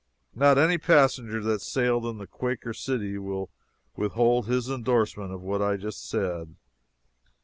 [0.33, 3.51] Not any passenger that sailed in the __Quaker City__ will
[3.95, 6.55] withhold his endorsement of what I have just said.